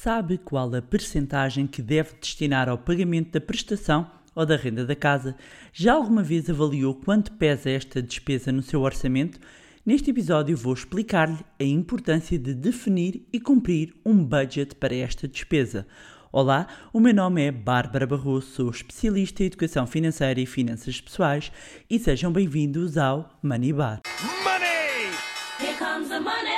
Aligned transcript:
Sabe 0.00 0.38
qual 0.38 0.72
a 0.76 0.80
percentagem 0.80 1.66
que 1.66 1.82
deve 1.82 2.14
destinar 2.20 2.68
ao 2.68 2.78
pagamento 2.78 3.32
da 3.32 3.40
prestação 3.40 4.08
ou 4.32 4.46
da 4.46 4.54
renda 4.54 4.86
da 4.86 4.94
casa? 4.94 5.34
Já 5.72 5.94
alguma 5.94 6.22
vez 6.22 6.48
avaliou 6.48 6.94
quanto 6.94 7.32
pesa 7.32 7.68
esta 7.68 8.00
despesa 8.00 8.52
no 8.52 8.62
seu 8.62 8.82
orçamento? 8.82 9.40
Neste 9.84 10.10
episódio 10.10 10.56
vou 10.56 10.72
explicar-lhe 10.72 11.44
a 11.58 11.64
importância 11.64 12.38
de 12.38 12.54
definir 12.54 13.26
e 13.32 13.40
cumprir 13.40 13.92
um 14.06 14.24
budget 14.24 14.76
para 14.76 14.94
esta 14.94 15.26
despesa. 15.26 15.84
Olá, 16.30 16.68
o 16.92 17.00
meu 17.00 17.12
nome 17.12 17.42
é 17.42 17.50
Bárbara 17.50 18.06
Barroso, 18.06 18.52
sou 18.52 18.70
especialista 18.70 19.42
em 19.42 19.46
educação 19.46 19.84
financeira 19.84 20.40
e 20.40 20.46
finanças 20.46 21.00
pessoais 21.00 21.50
e 21.90 21.98
sejam 21.98 22.30
bem-vindos 22.30 22.96
ao 22.96 23.36
Money 23.42 23.72
Bar. 23.72 24.02
Money! 24.44 25.10
Here 25.58 25.76
comes 25.76 26.08
the 26.08 26.20
money. 26.20 26.54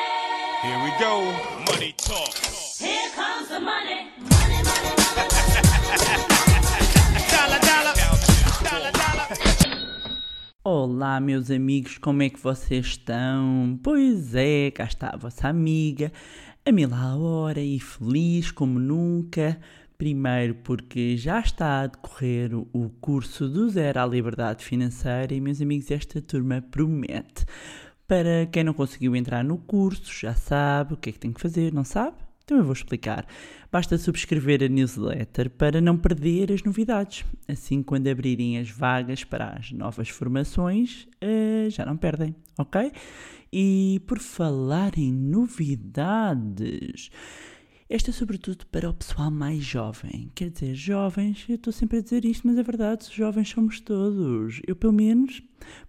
Here 0.63 0.77
we 0.85 0.91
go. 0.99 1.73
Money 1.73 1.95
talk. 1.97 2.30
Olá, 10.63 11.19
meus 11.21 11.51
amigos, 11.51 11.97
como 11.97 12.23
é 12.23 12.29
que 12.29 12.39
vocês 12.39 12.85
estão? 12.89 13.81
Pois 13.83 14.35
é, 14.35 14.71
cá 14.71 14.85
está 14.85 15.09
a 15.09 15.17
vossa 15.17 15.49
amiga, 15.49 16.13
a 16.67 16.71
mil 16.71 16.91
hora 16.93 17.63
e 17.63 17.81
feliz 17.81 18.51
como 18.51 18.79
nunca. 18.79 19.59
Primeiro, 19.97 20.57
porque 20.57 21.17
já 21.17 21.41
está 21.41 21.81
a 21.81 21.87
decorrer 21.87 22.51
o 22.55 22.91
curso 23.01 23.49
do 23.49 23.71
Zero 23.71 24.01
à 24.01 24.07
Liberdade 24.07 24.63
Financeira 24.63 25.33
e, 25.33 25.41
meus 25.41 25.63
amigos, 25.63 25.91
esta 25.91 26.21
turma 26.21 26.61
promete. 26.61 27.47
Para 28.07 28.45
quem 28.53 28.63
não 28.63 28.75
conseguiu 28.75 29.17
entrar 29.17 29.43
no 29.43 29.57
curso, 29.57 30.13
já 30.13 30.35
sabe 30.35 30.93
o 30.93 30.97
que 30.99 31.09
é 31.09 31.13
que 31.15 31.19
tem 31.21 31.33
que 31.33 31.41
fazer, 31.41 31.73
não 31.73 31.85
sabe? 31.85 32.19
Então 32.51 32.59
eu 32.59 32.65
vou 32.65 32.73
explicar. 32.73 33.25
Basta 33.71 33.97
subscrever 33.97 34.61
a 34.65 34.67
newsletter 34.67 35.49
para 35.51 35.81
não 35.81 35.97
perder 35.97 36.51
as 36.51 36.65
novidades. 36.65 37.25
Assim, 37.47 37.81
quando 37.81 38.09
abrirem 38.09 38.59
as 38.59 38.69
vagas 38.69 39.23
para 39.23 39.51
as 39.51 39.71
novas 39.71 40.09
formações, 40.09 41.07
eh, 41.21 41.69
já 41.71 41.87
não 41.87 41.97
perdem, 41.97 42.35
ok? 42.59 42.91
E 43.53 44.03
por 44.05 44.19
falar 44.19 44.99
em 44.99 45.13
novidades, 45.13 47.09
esta 47.89 48.11
é 48.11 48.13
sobretudo 48.13 48.67
para 48.67 48.91
o 48.91 48.95
pessoal 48.95 49.31
mais 49.31 49.63
jovem. 49.63 50.29
Quer 50.35 50.51
dizer, 50.51 50.75
jovens, 50.75 51.45
eu 51.49 51.55
estou 51.55 51.73
sempre 51.73 51.99
a 51.99 52.03
dizer 52.03 52.25
isto, 52.25 52.49
mas 52.49 52.59
é 52.59 52.65
verdade, 52.65 53.09
jovens 53.13 53.49
somos 53.49 53.79
todos. 53.79 54.61
Eu, 54.67 54.75
pelo 54.75 54.93
menos, 54.93 55.41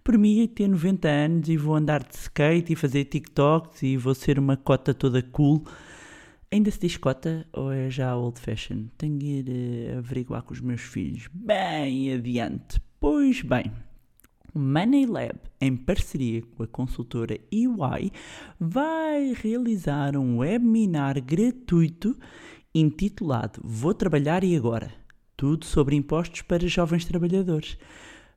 por 0.04 0.16
mim, 0.16 0.34
ia 0.34 0.46
ter 0.46 0.68
90 0.68 1.08
anos 1.08 1.48
e 1.48 1.56
vou 1.56 1.74
andar 1.74 2.04
de 2.04 2.14
skate 2.14 2.72
e 2.72 2.76
fazer 2.76 3.06
TikToks 3.06 3.82
e 3.82 3.96
vou 3.96 4.14
ser 4.14 4.38
uma 4.38 4.56
cota 4.56 4.94
toda 4.94 5.20
cool. 5.24 5.64
Ainda 6.52 6.70
se 6.70 6.78
diz 6.78 6.98
cota 6.98 7.46
ou 7.50 7.72
é 7.72 7.88
já 7.88 8.14
old 8.14 8.38
fashion? 8.38 8.84
Tenho 8.98 9.18
de 9.18 9.26
ir 9.26 9.46
eh, 9.48 9.96
averiguar 9.96 10.42
com 10.42 10.52
os 10.52 10.60
meus 10.60 10.82
filhos. 10.82 11.26
Bem 11.32 12.12
adiante. 12.12 12.78
Pois 13.00 13.40
bem, 13.40 13.72
o 14.54 14.58
Money 14.58 15.06
Lab, 15.06 15.38
em 15.58 15.74
parceria 15.74 16.42
com 16.42 16.62
a 16.62 16.66
consultora 16.66 17.40
EY, 17.50 18.12
vai 18.60 19.32
realizar 19.32 20.14
um 20.14 20.40
webinar 20.40 21.22
gratuito 21.22 22.14
intitulado 22.74 23.62
Vou 23.64 23.94
Trabalhar 23.94 24.44
e 24.44 24.54
Agora? 24.54 24.92
Tudo 25.34 25.64
sobre 25.64 25.96
impostos 25.96 26.42
para 26.42 26.68
jovens 26.68 27.06
trabalhadores. 27.06 27.78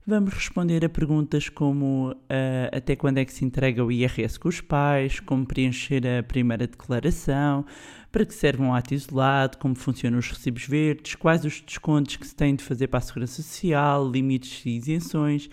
Vamos 0.08 0.36
responder 0.36 0.86
a 0.86 0.90
perguntas 0.90 1.50
como 1.50 2.16
ah, 2.30 2.70
até 2.72 2.96
quando 2.96 3.18
é 3.18 3.26
que 3.26 3.34
se 3.34 3.44
entrega 3.44 3.84
o 3.84 3.92
IRS 3.92 4.38
com 4.40 4.48
os 4.50 4.62
pais, 4.62 5.20
como 5.20 5.48
preencher 5.48 6.06
a 6.06 6.22
primeira 6.22 6.68
declaração, 6.68 7.66
para 8.12 8.24
que 8.24 8.36
serve 8.36 8.62
um 8.62 8.72
ato 8.72 8.94
isolado, 8.94 9.58
como 9.58 9.74
funcionam 9.74 10.20
os 10.20 10.30
recibos 10.30 10.68
verdes, 10.68 11.16
quais 11.16 11.44
os 11.44 11.60
descontos 11.60 12.18
que 12.18 12.28
se 12.28 12.36
tem 12.36 12.56
de 12.56 12.64
fazer 12.64 12.88
para 12.88 13.00
a 13.00 13.02
Segurança 13.02 13.42
Social, 13.42 14.08
limites 14.08 14.64
e 14.64 14.78
isenções. 14.78 15.50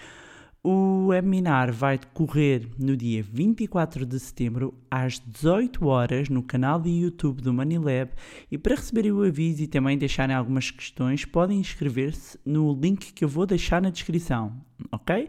O 0.64 1.06
webinar 1.08 1.73
vai 1.73 1.98
decorrer 1.98 2.68
no 2.78 2.96
dia 2.96 3.20
24 3.20 4.06
de 4.06 4.20
setembro 4.20 4.73
às 4.89 5.18
18 5.18 5.84
horas 5.84 6.28
no 6.28 6.40
canal 6.40 6.78
de 6.78 6.89
YouTube 6.89 7.42
do 7.42 7.52
Manilab 7.52 8.12
e 8.48 8.56
para 8.56 8.77
receberem 8.77 9.11
o 9.11 9.24
aviso 9.24 9.61
e 9.64 9.67
também 9.67 9.98
deixarem 9.98 10.36
algumas 10.36 10.70
questões 10.70 11.24
podem 11.24 11.58
inscrever-se 11.58 12.39
no 12.46 12.72
link 12.80 13.12
que 13.12 13.24
eu 13.24 13.28
vou 13.28 13.45
deixar 13.45 13.83
na 13.83 13.90
descrição, 13.90 14.52
ok? 14.92 15.28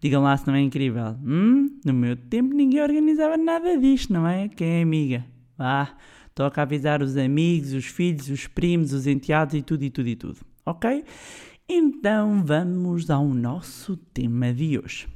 Digam 0.00 0.22
lá 0.22 0.36
se 0.36 0.46
não 0.46 0.54
é 0.54 0.60
incrível. 0.60 1.16
Hum, 1.20 1.80
no 1.84 1.92
meu 1.92 2.14
tempo 2.14 2.54
ninguém 2.54 2.80
organizava 2.80 3.36
nada 3.36 3.76
disto, 3.76 4.12
não 4.12 4.24
é? 4.24 4.46
Quem 4.46 4.78
é 4.78 4.82
amiga? 4.82 5.26
Ah, 5.58 5.96
toca 6.32 6.62
avisar 6.62 7.02
os 7.02 7.16
amigos, 7.16 7.72
os 7.72 7.86
filhos, 7.86 8.28
os 8.28 8.46
primos, 8.46 8.92
os 8.92 9.08
enteados 9.08 9.56
e 9.56 9.62
tudo 9.62 9.82
e 9.82 9.90
tudo 9.90 10.08
e 10.08 10.14
tudo, 10.14 10.38
ok? 10.64 11.04
Então 11.72 12.42
vamos 12.44 13.08
ao 13.10 13.28
nosso 13.28 13.96
tema 13.96 14.52
de 14.52 14.76
hoje. 14.76 15.06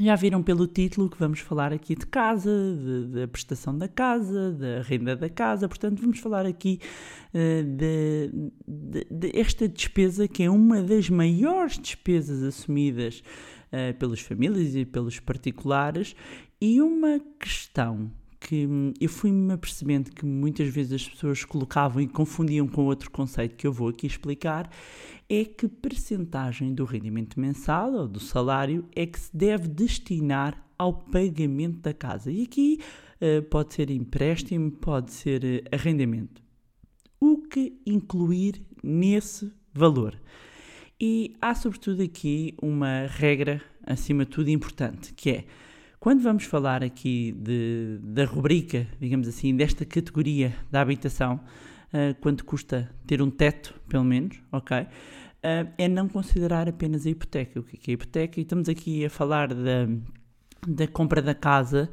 Já 0.00 0.14
viram 0.14 0.44
pelo 0.44 0.68
título 0.68 1.10
que 1.10 1.18
vamos 1.18 1.40
falar 1.40 1.72
aqui 1.72 1.96
de 1.96 2.06
casa, 2.06 2.48
da 3.12 3.26
prestação 3.26 3.76
da 3.76 3.88
casa, 3.88 4.52
da 4.52 4.80
renda 4.80 5.16
da 5.16 5.28
casa, 5.28 5.68
portanto 5.68 6.00
vamos 6.00 6.20
falar 6.20 6.46
aqui 6.46 6.78
eh, 7.34 7.64
de, 7.64 8.30
de- 8.64 9.06
de 9.10 9.68
despesa 9.68 10.28
que 10.28 10.44
é 10.44 10.48
uma 10.50 10.80
das 10.84 11.10
maiores 11.10 11.80
despesas 11.80 12.44
assumidas 12.44 13.20
eh, 13.72 13.92
pelas 13.94 14.20
famílias 14.20 14.76
e 14.76 14.84
pelos 14.84 15.18
particulares 15.18 16.14
e 16.60 16.80
uma 16.80 17.18
questão 17.40 18.08
que 18.40 18.66
hum, 18.66 18.92
eu 19.00 19.08
fui-me 19.08 19.52
apercebendo 19.52 20.10
que 20.10 20.24
muitas 20.24 20.68
vezes 20.68 20.92
as 20.92 21.08
pessoas 21.08 21.44
colocavam 21.44 22.00
e 22.02 22.06
confundiam 22.06 22.66
com 22.66 22.84
outro 22.86 23.10
conceito 23.10 23.56
que 23.56 23.66
eu 23.66 23.72
vou 23.72 23.88
aqui 23.88 24.06
explicar, 24.06 24.70
é 25.28 25.44
que 25.44 25.68
percentagem 25.68 26.74
do 26.74 26.84
rendimento 26.84 27.38
mensal 27.38 27.92
ou 27.92 28.08
do 28.08 28.20
salário 28.20 28.84
é 28.94 29.06
que 29.06 29.18
se 29.18 29.36
deve 29.36 29.68
destinar 29.68 30.64
ao 30.78 30.92
pagamento 30.92 31.80
da 31.80 31.92
casa. 31.92 32.30
E 32.30 32.44
aqui 32.44 32.78
eh, 33.20 33.40
pode 33.40 33.74
ser 33.74 33.90
empréstimo, 33.90 34.70
pode 34.70 35.12
ser 35.12 35.44
eh, 35.44 35.62
arrendamento. 35.72 36.42
O 37.20 37.38
que 37.38 37.80
incluir 37.84 38.62
nesse 38.82 39.52
valor? 39.74 40.18
E 41.00 41.36
há 41.40 41.54
sobretudo 41.54 42.02
aqui 42.02 42.54
uma 42.62 43.06
regra, 43.06 43.60
acima 43.84 44.24
de 44.24 44.30
tudo, 44.30 44.50
importante, 44.50 45.12
que 45.14 45.30
é 45.30 45.44
quando 46.00 46.22
vamos 46.22 46.44
falar 46.44 46.82
aqui 46.82 47.32
de, 47.32 47.98
da 48.02 48.24
rubrica, 48.24 48.86
digamos 49.00 49.26
assim, 49.26 49.54
desta 49.56 49.84
categoria 49.84 50.54
da 50.70 50.80
habitação, 50.80 51.40
ah, 51.92 52.14
quanto 52.20 52.44
custa 52.44 52.90
ter 53.06 53.22
um 53.22 53.30
teto, 53.30 53.74
pelo 53.88 54.04
menos, 54.04 54.40
ok? 54.52 54.86
Ah, 55.42 55.66
é 55.76 55.88
não 55.88 56.08
considerar 56.08 56.68
apenas 56.68 57.06
a 57.06 57.10
hipoteca. 57.10 57.60
O 57.60 57.62
que 57.62 57.76
é 57.76 57.78
que 57.78 57.90
é 57.90 57.92
a 57.92 57.94
hipoteca? 57.94 58.40
E 58.40 58.42
estamos 58.42 58.68
aqui 58.68 59.04
a 59.04 59.10
falar 59.10 59.48
da, 59.48 59.88
da 60.66 60.86
compra 60.86 61.22
da 61.22 61.34
casa, 61.34 61.90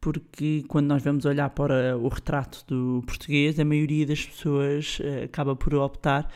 porque 0.00 0.64
quando 0.68 0.86
nós 0.86 1.02
vamos 1.02 1.24
olhar 1.24 1.50
para 1.50 1.96
o 1.96 2.08
retrato 2.08 2.64
do 2.66 3.02
português, 3.06 3.58
a 3.58 3.64
maioria 3.64 4.06
das 4.06 4.24
pessoas 4.24 4.98
eh, 5.02 5.24
acaba 5.24 5.56
por 5.56 5.74
optar 5.74 6.30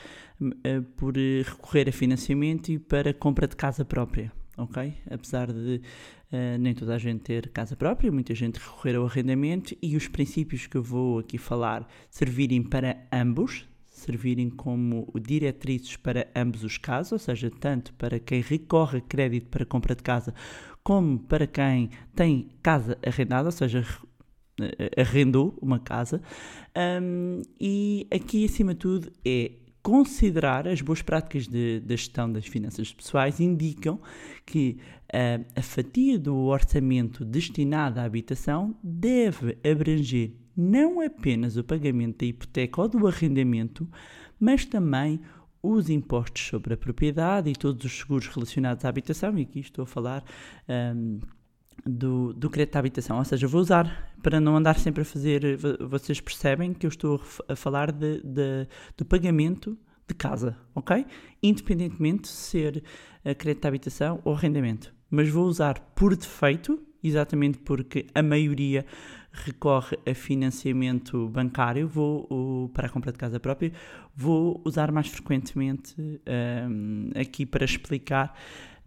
eh, 0.64 0.80
por 0.96 1.14
recorrer 1.16 1.88
a 1.88 1.92
financiamento 1.92 2.70
e 2.70 2.78
para 2.78 3.12
compra 3.12 3.46
de 3.46 3.56
casa 3.56 3.84
própria, 3.84 4.32
ok? 4.62 4.94
Apesar 5.10 5.52
de 5.52 5.80
eh, 6.30 6.58
nem 6.58 6.74
toda 6.74 6.94
a 6.94 6.98
gente 6.98 7.20
ter 7.20 7.48
casa 7.48 7.76
própria, 7.76 8.12
muita 8.12 8.34
gente 8.34 8.58
recorrer 8.58 8.96
ao 8.96 9.06
arrendamento 9.06 9.74
e 9.82 9.96
os 9.96 10.06
princípios 10.08 10.66
que 10.66 10.76
eu 10.76 10.82
vou 10.82 11.18
aqui 11.18 11.38
falar 11.38 11.88
servirem 12.10 12.62
para 12.62 13.06
ambos, 13.12 13.68
servirem 13.88 14.50
como 14.50 15.10
diretrizes 15.20 15.96
para 15.96 16.28
ambos 16.34 16.62
os 16.62 16.78
casos, 16.78 17.12
ou 17.12 17.18
seja, 17.18 17.50
tanto 17.50 17.92
para 17.94 18.18
quem 18.18 18.40
recorre 18.40 18.98
a 18.98 19.02
crédito 19.02 19.48
para 19.48 19.64
compra 19.64 19.94
de 19.94 20.02
casa, 20.02 20.34
como 20.82 21.18
para 21.18 21.46
quem 21.46 21.90
tem 22.14 22.48
casa 22.62 22.98
arrendada, 23.04 23.48
ou 23.48 23.52
seja, 23.52 23.84
eh, 24.60 25.00
arrendou 25.00 25.56
uma 25.60 25.78
casa. 25.78 26.20
Um, 27.02 27.42
e 27.58 28.06
aqui, 28.10 28.44
acima 28.44 28.74
de 28.74 28.80
tudo, 28.80 29.12
é 29.24 29.52
considerar 29.82 30.68
as 30.68 30.80
boas 30.80 31.02
práticas 31.02 31.46
da 31.46 31.96
gestão 31.96 32.30
das 32.30 32.46
finanças 32.46 32.92
pessoais 32.92 33.40
indicam 33.40 34.00
que 34.44 34.78
ah, 35.12 35.40
a 35.56 35.62
fatia 35.62 36.18
do 36.18 36.36
orçamento 36.36 37.24
destinada 37.24 38.02
à 38.02 38.04
habitação 38.04 38.74
deve 38.82 39.58
abranger 39.64 40.32
não 40.56 41.00
apenas 41.00 41.56
o 41.56 41.64
pagamento 41.64 42.18
da 42.18 42.26
hipoteca 42.26 42.82
ou 42.82 42.88
do 42.88 43.06
arrendamento, 43.06 43.88
mas 44.38 44.64
também 44.64 45.20
os 45.62 45.88
impostos 45.88 46.46
sobre 46.46 46.74
a 46.74 46.76
propriedade 46.76 47.50
e 47.50 47.54
todos 47.54 47.84
os 47.84 47.98
seguros 47.98 48.26
relacionados 48.28 48.84
à 48.84 48.88
habitação, 48.88 49.38
e 49.38 49.42
aqui 49.42 49.60
estou 49.60 49.84
a 49.84 49.86
falar 49.86 50.24
ahm, 50.68 51.18
do, 51.86 52.32
do 52.34 52.48
crédito 52.50 52.76
à 52.76 52.78
habitação, 52.78 53.18
ou 53.18 53.24
seja, 53.24 53.46
vou 53.46 53.60
usar 53.60 54.12
para 54.22 54.40
não 54.40 54.56
andar 54.56 54.78
sempre 54.78 55.02
a 55.02 55.04
fazer, 55.04 55.56
vo- 55.56 55.88
vocês 55.88 56.20
percebem 56.20 56.72
que 56.74 56.86
eu 56.86 56.88
estou 56.88 57.20
a 57.48 57.56
falar 57.56 57.90
de, 57.92 58.20
de- 58.22 58.66
do 58.96 59.04
pagamento 59.04 59.76
de 60.06 60.14
casa, 60.14 60.56
ok? 60.74 61.06
Independentemente 61.42 62.22
de 62.22 62.28
ser 62.28 62.82
a 63.24 63.34
crédito 63.34 63.64
à 63.64 63.68
habitação 63.68 64.20
ou 64.24 64.34
arrendamento. 64.34 64.92
Mas 65.10 65.28
vou 65.28 65.46
usar 65.46 65.78
por 65.94 66.16
defeito, 66.16 66.80
exatamente 67.02 67.58
porque 67.58 68.06
a 68.14 68.22
maioria 68.22 68.84
recorre 69.32 69.96
a 70.06 70.14
financiamento 70.14 71.28
bancário, 71.28 71.86
vou, 71.88 72.68
para 72.74 72.86
a 72.88 72.90
compra 72.90 73.12
de 73.12 73.18
casa 73.18 73.38
própria, 73.38 73.72
vou 74.14 74.60
usar 74.64 74.90
mais 74.90 75.06
frequentemente 75.08 75.94
ahm, 76.26 77.10
aqui 77.18 77.46
para 77.46 77.64
explicar 77.64 78.36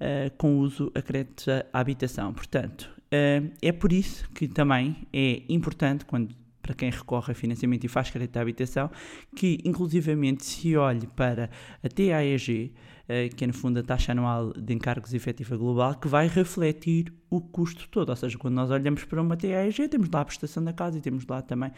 ah, 0.03 0.29
com 0.37 0.59
uso 0.59 0.91
a 0.93 1.01
créditos 1.01 1.47
à 1.47 1.79
habitação. 1.79 2.33
Portanto, 2.33 2.89
ah, 3.09 3.41
é 3.61 3.71
por 3.71 3.93
isso 3.93 4.29
que 4.31 4.49
também 4.49 5.07
é 5.13 5.43
importante, 5.47 6.03
quando 6.03 6.35
para 6.61 6.73
quem 6.73 6.89
recorre 6.89 7.33
a 7.33 7.35
financiamento 7.35 7.83
e 7.83 7.89
faz 7.89 8.09
crédito 8.09 8.37
à 8.37 8.41
habitação, 8.41 8.89
que 9.35 9.59
inclusivamente 9.65 10.45
se 10.45 10.77
olhe 10.77 11.07
para 11.07 11.49
a 11.83 11.89
TAEG, 11.89 12.73
eh, 13.07 13.27
que 13.27 13.43
é 13.43 13.47
no 13.47 13.53
fundo 13.53 13.79
a 13.79 13.83
taxa 13.83 14.13
anual 14.13 14.53
de 14.53 14.73
encargos 14.73 15.13
efetiva 15.13 15.57
global, 15.57 15.95
que 15.95 16.07
vai 16.07 16.25
refletir 16.27 17.13
o 17.29 17.41
custo 17.41 17.89
todo. 17.89 18.09
Ou 18.09 18.15
seja, 18.15 18.37
quando 18.37 18.55
nós 18.55 18.71
olhamos 18.71 19.03
para 19.03 19.21
uma 19.21 19.35
TAEG, 19.35 19.89
temos 19.89 20.09
lá 20.09 20.21
a 20.21 20.25
prestação 20.25 20.63
da 20.63 20.71
casa 20.71 20.97
e 20.97 21.01
temos 21.01 21.27
lá 21.27 21.41
também 21.41 21.71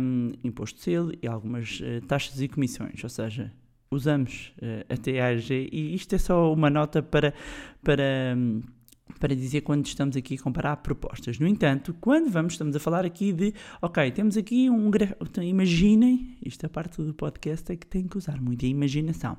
hum, 0.00 0.32
imposto 0.42 0.78
de 0.78 0.84
selo 0.84 1.12
e 1.22 1.28
algumas 1.28 1.78
eh, 1.82 2.00
taxas 2.08 2.40
e 2.40 2.48
comissões. 2.48 3.04
Ou 3.04 3.10
seja, 3.10 3.52
usamos 3.90 4.52
eh, 4.60 4.84
a 4.88 4.96
TAEG 4.96 5.68
e 5.72 5.94
isto 5.94 6.14
é 6.14 6.18
só 6.18 6.52
uma 6.52 6.70
nota 6.70 7.02
para. 7.02 7.32
para 7.82 8.34
hum, 8.36 8.62
para 9.20 9.34
dizer 9.34 9.62
quando 9.62 9.86
estamos 9.86 10.16
aqui 10.16 10.34
a 10.34 10.42
comparar 10.42 10.76
propostas. 10.78 11.38
No 11.38 11.46
entanto, 11.46 11.94
quando 12.00 12.28
vamos, 12.30 12.54
estamos 12.54 12.74
a 12.76 12.80
falar 12.80 13.04
aqui 13.04 13.32
de, 13.32 13.54
ok, 13.80 14.10
temos 14.10 14.36
aqui 14.36 14.68
um 14.68 14.90
gra- 14.90 15.16
então, 15.20 15.42
imaginem, 15.42 16.36
isto 16.44 16.66
é 16.66 16.68
parte 16.68 17.00
do 17.00 17.14
podcast 17.14 17.70
é 17.72 17.76
que 17.76 17.86
tem 17.86 18.06
que 18.06 18.18
usar 18.18 18.40
muito 18.40 18.64
a 18.64 18.68
imaginação. 18.68 19.38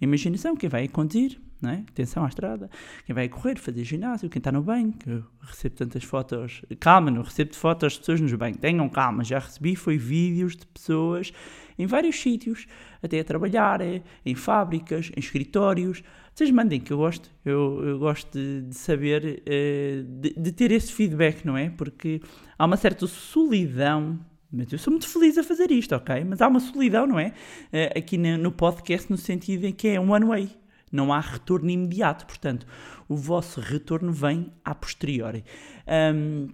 A 0.00 0.04
imaginação, 0.04 0.56
quem 0.56 0.68
vai 0.68 0.84
a 0.84 0.88
conduzir, 0.88 1.40
não 1.62 1.70
é? 1.70 1.84
atenção 1.88 2.24
à 2.24 2.28
estrada, 2.28 2.68
quem 3.06 3.14
vai 3.14 3.26
a 3.26 3.28
correr, 3.28 3.58
fazer 3.58 3.84
ginásio, 3.84 4.28
quem 4.28 4.40
está 4.40 4.52
no 4.52 4.62
banho, 4.62 4.92
que 4.92 5.08
eu 5.08 5.24
recebo 5.40 5.76
tantas 5.76 6.04
fotos, 6.04 6.62
calma, 6.78 7.10
não 7.10 7.22
recebo 7.22 7.54
fotos 7.54 7.94
de 7.94 8.00
pessoas 8.00 8.20
nos 8.20 8.32
banhos, 8.34 8.58
tenham 8.58 8.88
calma, 8.88 9.24
já 9.24 9.38
recebi 9.38 9.74
foi 9.74 9.96
vídeos 9.96 10.56
de 10.56 10.66
pessoas 10.66 11.32
em 11.78 11.86
vários 11.86 12.20
sítios, 12.20 12.66
até 13.02 13.18
a 13.18 13.24
trabalhar, 13.24 13.80
eh, 13.80 14.02
em 14.24 14.34
fábricas, 14.34 15.10
em 15.16 15.18
escritórios, 15.18 16.02
vocês 16.34 16.50
mandem 16.50 16.80
que 16.80 16.92
eu 16.92 16.96
gosto, 16.96 17.30
eu, 17.44 17.80
eu 17.84 17.98
gosto 17.98 18.36
de, 18.36 18.62
de 18.62 18.74
saber, 18.74 19.40
eh, 19.46 20.02
de, 20.04 20.34
de 20.36 20.50
ter 20.50 20.72
esse 20.72 20.92
feedback, 20.92 21.44
não 21.44 21.56
é? 21.56 21.70
Porque 21.70 22.20
há 22.58 22.64
uma 22.64 22.76
certa 22.76 23.06
solidão, 23.06 24.18
mas 24.50 24.72
eu 24.72 24.78
sou 24.78 24.90
muito 24.90 25.08
feliz 25.08 25.38
a 25.38 25.44
fazer 25.44 25.70
isto, 25.70 25.94
ok? 25.94 26.24
Mas 26.24 26.42
há 26.42 26.48
uma 26.48 26.58
solidão, 26.58 27.06
não 27.06 27.20
é? 27.20 27.32
Eh, 27.72 27.96
aqui 27.96 28.18
no, 28.18 28.50
podcast, 28.50 29.08
no 29.08 29.16
sentido 29.16 29.64
em 29.64 29.72
que 29.72 29.86
é 29.86 30.00
um 30.00 30.10
one 30.10 30.26
way, 30.26 30.50
não 30.90 31.12
há 31.12 31.20
retorno 31.20 31.70
imediato, 31.70 32.26
portanto, 32.26 32.66
o 33.08 33.14
vosso 33.14 33.60
retorno 33.60 34.12
vem 34.12 34.52
a 34.64 34.74
posteriori. 34.74 35.44
Ahm, 35.86 36.48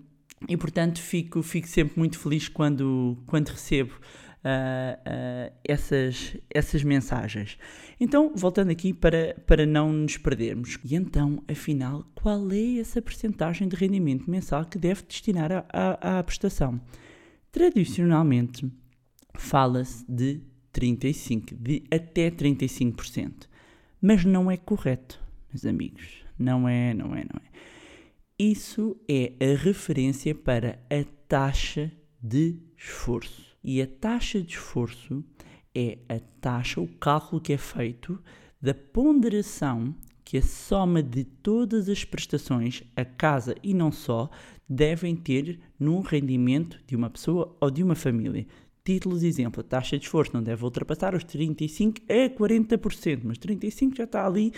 e 0.49 0.57
portanto 0.57 1.01
fico, 1.01 1.43
fico 1.43 1.69
sempre 1.69 1.99
muito 1.99 2.19
feliz 2.19 2.49
quando, 2.49 3.17
quando 3.27 3.49
recebo 3.49 3.95
ah, 4.43 4.99
ah, 5.05 5.53
essas, 5.65 6.37
essas 6.49 6.83
mensagens. 6.83 7.59
Então, 7.99 8.33
voltando 8.35 8.71
aqui 8.71 8.95
para, 8.95 9.35
para 9.47 9.67
não 9.67 9.93
nos 9.93 10.17
perdermos. 10.17 10.79
E 10.85 10.95
então, 10.95 11.43
afinal, 11.49 12.07
qual 12.15 12.51
é 12.51 12.79
essa 12.79 13.03
percentagem 13.03 13.69
de 13.69 13.77
rendimento 13.77 14.31
mensal 14.31 14.65
que 14.65 14.79
deve 14.79 15.03
destinar 15.03 15.67
à 15.71 16.23
prestação? 16.23 16.81
Tradicionalmente, 17.53 18.71
fala-se 19.35 20.05
de 20.09 20.41
35%, 20.73 21.55
de 21.57 21.83
até 21.91 22.31
35%. 22.31 23.49
Mas 24.01 24.25
não 24.25 24.51
é 24.51 24.57
correto, 24.57 25.21
meus 25.53 25.67
amigos. 25.67 26.25
Não 26.39 26.67
é, 26.67 26.95
não 26.95 27.15
é, 27.15 27.25
não 27.25 27.41
é. 27.45 27.51
Isso 28.39 28.97
é 29.07 29.35
a 29.39 29.55
referência 29.63 30.35
para 30.35 30.79
a 30.89 31.05
taxa 31.29 31.93
de 32.23 32.57
esforço. 32.79 33.50
E 33.63 33.81
a 33.83 33.87
taxa 33.87 34.41
de 34.41 34.55
esforço 34.55 35.25
é 35.75 35.99
a 36.09 36.19
taxa, 36.41 36.81
o 36.81 36.89
cálculo 36.89 37.41
que 37.41 37.53
é 37.53 37.59
feito 37.59 38.19
da 38.61 38.75
ponderação 38.75 39.95
que 40.25 40.39
a 40.39 40.43
soma 40.43 41.03
de 41.03 41.25
todas 41.25 41.89
as 41.89 42.05
prestações, 42.05 42.85
a 42.95 43.05
casa 43.05 43.55
e 43.63 43.75
não 43.75 43.91
só, 43.91 44.31
devem 44.69 45.17
ter 45.17 45.59
num 45.79 46.01
rendimento 46.01 46.79
de 46.87 46.95
uma 46.95 47.11
pessoa 47.11 47.57
ou 47.61 47.71
de 47.71 47.83
uma 47.83 47.97
família. 47.97 48.47
Títulos 48.85 49.25
exemplo, 49.25 49.61
a 49.61 49.65
taxa 49.65 49.99
de 49.99 50.05
esforço 50.05 50.33
não 50.33 50.43
deve 50.43 50.65
ultrapassar 50.65 51.15
os 51.15 51.25
35% 51.25 52.01
a 52.09 52.31
40%, 52.31 53.21
mas 53.25 53.39
35% 53.39 53.97
já 53.97 54.05
está 54.05 54.25
ali, 54.25 54.53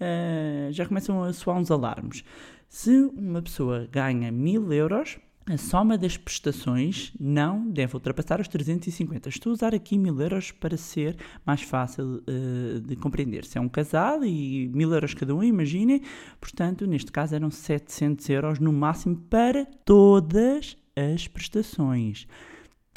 ah, 0.00 0.72
já 0.72 0.86
começam 0.86 1.22
a 1.22 1.32
soar 1.32 1.58
uns 1.58 1.70
alarmes. 1.70 2.24
Se 2.68 2.90
uma 3.14 3.42
pessoa 3.42 3.86
ganha 3.90 4.32
1000 4.32 4.72
euros, 4.72 5.18
a 5.50 5.56
soma 5.56 5.96
das 5.96 6.16
prestações 6.16 7.10
não 7.18 7.70
deve 7.70 7.94
ultrapassar 7.94 8.38
os 8.38 8.48
350. 8.48 9.30
Estou 9.30 9.50
a 9.50 9.54
usar 9.54 9.74
aqui 9.74 9.96
1000 9.96 10.20
euros 10.20 10.50
para 10.52 10.76
ser 10.76 11.16
mais 11.44 11.62
fácil 11.62 12.22
eh, 12.26 12.80
de 12.80 12.94
compreender. 12.96 13.46
Se 13.46 13.56
é 13.56 13.60
um 13.60 13.68
casal 13.68 14.22
e 14.22 14.68
1000 14.68 14.92
euros 14.92 15.14
cada 15.14 15.34
um, 15.34 15.42
imaginem, 15.42 16.02
portanto, 16.38 16.86
neste 16.86 17.10
caso 17.10 17.34
eram 17.34 17.50
700 17.50 18.28
euros 18.28 18.58
no 18.58 18.72
máximo 18.72 19.16
para 19.30 19.64
todas 19.86 20.76
as 20.94 21.26
prestações 21.26 22.26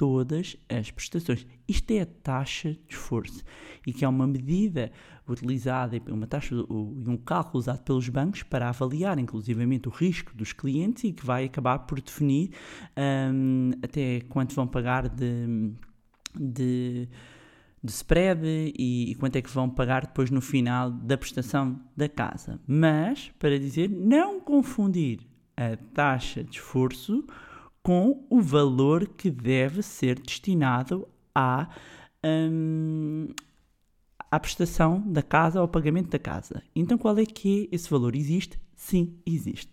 todas 0.02 0.58
as 0.68 0.90
prestações. 0.90 1.46
Isto 1.68 1.92
é 1.92 2.02
a 2.02 2.08
taxa 2.08 2.72
de 2.72 2.96
esforço 2.96 3.44
e 3.86 3.94
que 3.94 4.04
é 4.04 4.08
uma 4.08 4.26
medida 4.26 4.92
utilizada 5.30 5.96
e 5.96 6.02
uma 6.12 6.26
taxa 6.26 6.56
e 6.56 6.58
um 7.08 7.16
cálculo 7.18 7.60
usado 7.60 7.84
pelos 7.84 8.10
bancos 8.10 8.42
para 8.42 8.68
avaliar 8.68 9.20
inclusivamente 9.20 9.88
o 9.88 9.92
risco 9.92 10.36
dos 10.36 10.54
clientes 10.54 11.04
e 11.04 11.14
que 11.14 11.24
vai 11.24 11.46
acabar 11.46 11.78
por 11.86 12.02
definir 12.02 12.50
hum, 13.32 13.74
até 13.84 14.22
quanto 14.22 14.56
vão 14.56 14.66
pagar 14.66 15.08
de, 15.08 15.72
de, 16.36 17.08
de 17.84 17.92
spread 17.92 18.42
e, 18.44 19.12
e 19.12 19.16
quanto 19.20 19.36
é 19.36 19.42
que 19.44 19.52
vão 19.52 19.70
pagar 19.70 20.08
depois 20.08 20.32
no 20.32 20.42
final 20.42 20.90
da 20.90 21.16
prestação 21.16 21.80
da 21.96 22.10
casa. 22.10 22.60
Mas, 22.66 23.32
para 23.38 23.60
dizer, 23.60 23.88
não 23.88 24.40
confundir 24.40 25.20
a 25.56 25.78
taxa 25.94 26.44
de 26.44 26.58
esforço 26.58 27.24
com 27.84 28.26
o 28.30 28.42
valor 28.42 29.08
que 29.08 29.32
deve 29.32 29.82
ser 29.82 30.20
destinado 30.20 31.08
à, 31.34 31.70
hum, 32.24 33.30
à 34.30 34.40
prestação 34.40 35.02
da 35.02 35.24
casa, 35.24 35.60
ao 35.60 35.68
pagamento 35.68 36.10
da 36.10 36.20
casa. 36.20 36.62
Então, 36.76 36.98
qual 36.98 37.18
é 37.18 37.26
que 37.26 37.70
é 37.72 37.76
esse 37.76 37.90
valor? 37.90 38.16
Existe? 38.16 38.60
Sim, 38.76 39.16
existe. 39.26 39.72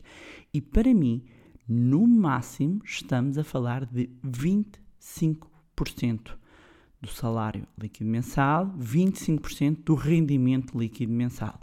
E 0.52 0.60
para 0.60 0.93
mim, 0.94 1.25
no 1.69 2.06
máximo, 2.06 2.81
estamos 2.84 3.37
a 3.37 3.44
falar 3.44 3.84
de 3.84 4.08
25% 4.25 6.38
do 7.00 7.08
salário 7.08 7.66
líquido 7.78 8.10
mensal, 8.10 8.75
25% 8.78 9.84
do 9.84 9.94
rendimento 9.94 10.79
líquido 10.79 11.12
mensal. 11.12 11.60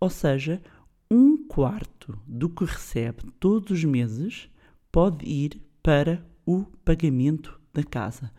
Ou 0.00 0.08
seja, 0.08 0.62
um 1.10 1.46
quarto 1.46 2.18
do 2.26 2.48
que 2.48 2.64
recebe 2.64 3.30
todos 3.38 3.70
os 3.70 3.84
meses 3.84 4.48
pode 4.90 5.26
ir 5.26 5.60
para 5.82 6.24
o 6.46 6.64
pagamento 6.84 7.60
da 7.72 7.82
casa. 7.82 8.30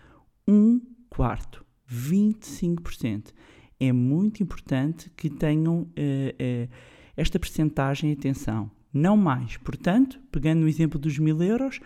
Um 0.48 0.80
quarto, 1.10 1.66
25%. 1.92 3.34
É 3.80 3.92
muito 3.92 4.42
importante 4.42 5.10
que 5.16 5.30
tenham 5.30 5.88
eh, 5.96 6.36
eh, 6.40 6.70
esta 7.18 7.38
percentagem 7.38 8.10
em 8.10 8.14
atenção. 8.14 8.72
Não 8.94 9.18
mais. 9.18 9.58
Portanto, 9.58 10.22
pegando 10.32 10.62
no 10.62 10.68
exemplo 10.68 11.00
dos 11.00 11.20
mil 11.20 11.42
euros, 11.42 11.80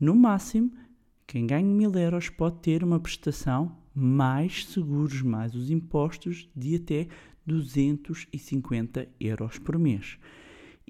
no 0.00 0.14
máximo, 0.14 0.72
quem 1.26 1.46
ganha 1.46 1.66
mil 1.66 1.92
euros 1.94 2.30
pode 2.30 2.60
ter 2.60 2.82
uma 2.82 2.98
prestação 2.98 3.76
mais 3.94 4.66
seguros, 4.66 5.20
mais 5.20 5.54
os 5.54 5.70
impostos, 5.70 6.48
de 6.56 6.76
até 6.76 7.08
250 7.46 9.08
euros 9.20 9.58
por 9.58 9.78
mês. 9.78 10.18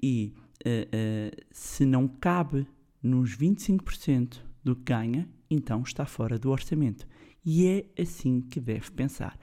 E 0.01 0.33
eh, 0.63 1.31
se 1.51 1.85
não 1.85 2.07
cabe 2.07 2.65
nos 3.03 3.37
25% 3.37 4.37
do 4.63 4.75
que 4.75 4.93
ganha, 4.93 5.29
então 5.49 5.83
está 5.83 6.05
fora 6.05 6.39
do 6.39 6.49
orçamento. 6.49 7.05
E 7.45 7.67
é 7.67 8.01
assim 8.01 8.39
que 8.39 8.61
deve 8.61 8.89
pensar. 8.91 9.37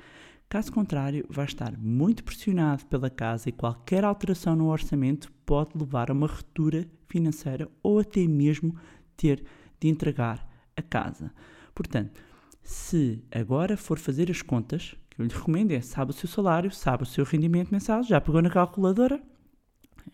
Caso 0.48 0.72
contrário, 0.72 1.24
vai 1.28 1.44
estar 1.44 1.78
muito 1.78 2.24
pressionado 2.24 2.84
pela 2.86 3.08
casa 3.08 3.48
e 3.48 3.52
qualquer 3.52 4.02
alteração 4.02 4.56
no 4.56 4.68
orçamento 4.68 5.30
pode 5.46 5.78
levar 5.78 6.10
a 6.10 6.14
uma 6.14 6.26
ruptura 6.26 6.88
financeira 7.06 7.68
ou 7.82 8.00
até 8.00 8.26
mesmo 8.26 8.74
ter 9.16 9.44
de 9.78 9.88
entregar 9.88 10.48
a 10.76 10.82
casa. 10.82 11.32
Portanto, 11.72 12.20
se 12.62 13.22
agora 13.30 13.76
for 13.76 13.98
fazer 13.98 14.30
as 14.30 14.42
contas, 14.42 14.96
que 15.10 15.20
eu 15.20 15.26
lhe 15.26 15.32
recomendo 15.32 15.70
é, 15.70 15.80
sabe 15.80 16.10
o 16.10 16.14
seu 16.14 16.28
salário, 16.28 16.70
sabe 16.70 17.04
o 17.04 17.06
seu 17.06 17.24
rendimento 17.24 17.70
mensal, 17.70 18.02
já 18.02 18.20
pegou 18.20 18.42
na 18.42 18.50
calculadora, 18.50 19.22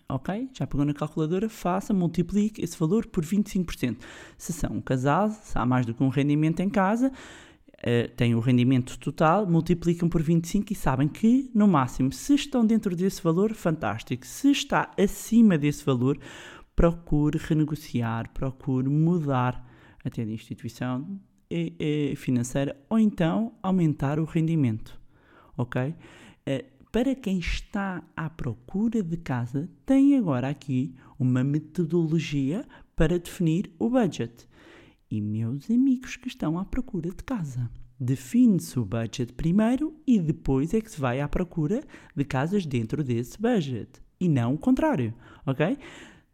ok? 0.08 0.48
Já 0.52 0.66
pegou 0.66 0.84
na 0.84 0.94
calculadora, 0.94 1.48
faça, 1.48 1.92
multiplique 1.92 2.62
esse 2.62 2.78
valor 2.78 3.06
por 3.06 3.24
25%. 3.24 3.96
Se 4.36 4.52
são 4.52 4.80
casal, 4.80 5.30
se 5.30 5.56
há 5.58 5.64
mais 5.66 5.86
do 5.86 5.94
que 5.94 6.02
um 6.02 6.08
rendimento 6.08 6.60
em 6.60 6.68
casa, 6.68 7.12
eh, 7.82 8.08
têm 8.08 8.34
o 8.34 8.40
rendimento 8.40 8.98
total, 8.98 9.46
multiplicam 9.46 10.08
por 10.08 10.22
25 10.22 10.72
e 10.72 10.76
sabem 10.76 11.08
que, 11.08 11.50
no 11.54 11.68
máximo, 11.68 12.12
se 12.12 12.34
estão 12.34 12.64
dentro 12.64 12.96
desse 12.96 13.22
valor, 13.22 13.54
fantástico. 13.54 14.26
Se 14.26 14.50
está 14.50 14.90
acima 14.98 15.58
desse 15.58 15.84
valor, 15.84 16.18
procure 16.74 17.38
renegociar, 17.38 18.30
procure 18.30 18.88
mudar 18.88 19.64
até 20.04 20.24
de 20.24 20.32
instituição 20.32 21.20
eh, 21.50 21.72
eh, 21.78 22.14
financeira, 22.16 22.76
ou 22.88 22.98
então 22.98 23.52
aumentar 23.62 24.18
o 24.18 24.24
rendimento, 24.24 24.98
ok? 25.56 25.94
Para 26.96 27.14
quem 27.14 27.40
está 27.40 28.02
à 28.16 28.30
procura 28.30 29.02
de 29.02 29.18
casa, 29.18 29.68
tem 29.84 30.16
agora 30.16 30.48
aqui 30.48 30.94
uma 31.18 31.44
metodologia 31.44 32.64
para 32.96 33.18
definir 33.18 33.70
o 33.78 33.90
budget. 33.90 34.48
E 35.10 35.20
meus 35.20 35.70
amigos 35.70 36.16
que 36.16 36.26
estão 36.26 36.58
à 36.58 36.64
procura 36.64 37.10
de 37.10 37.22
casa, 37.22 37.70
define-se 38.00 38.78
o 38.78 38.86
budget 38.86 39.34
primeiro 39.34 39.94
e 40.06 40.18
depois 40.18 40.72
é 40.72 40.80
que 40.80 40.90
se 40.90 40.98
vai 40.98 41.20
à 41.20 41.28
procura 41.28 41.82
de 42.16 42.24
casas 42.24 42.64
dentro 42.64 43.04
desse 43.04 43.38
budget. 43.38 44.00
E 44.18 44.26
não 44.26 44.54
o 44.54 44.58
contrário, 44.58 45.12
ok? 45.44 45.76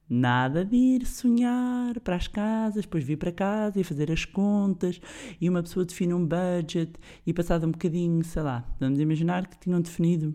Nada 0.09 0.65
de 0.65 0.77
ir 0.77 1.07
sonhar 1.07 1.99
para 1.99 2.15
as 2.15 2.29
casas, 2.29 2.85
depois 2.85 3.03
vir 3.03 3.17
para 3.17 3.33
casa 3.33 3.81
e 3.81 3.83
fazer 3.83 4.13
as 4.13 4.25
contas 4.25 5.01
e 5.41 5.49
uma 5.49 5.61
pessoa 5.61 5.85
define 5.85 6.15
um 6.15 6.25
budget 6.25 6.93
e 7.27 7.35
passado 7.35 7.67
um 7.67 7.73
bocadinho, 7.73 8.23
sei 8.23 8.43
lá, 8.43 8.65
vamos 8.79 9.01
imaginar 9.01 9.49
que 9.49 9.59
tinham 9.59 9.81
definido 9.81 10.33